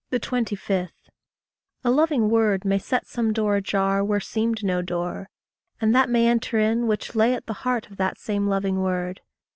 [0.19, 0.89] 25.
[1.83, 5.29] A loving word may set some door ajar Where seemed no door,
[5.79, 9.21] and that may enter in Which lay at the heart of that same loving word.